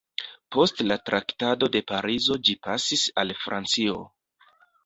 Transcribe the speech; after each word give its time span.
Post 0.55 0.79
la 0.91 0.97
Traktato 1.09 1.69
de 1.77 1.83
Parizo 1.93 2.39
ĝi 2.49 2.57
pasis 2.69 3.07
al 3.25 3.35
Francio. 3.45 4.01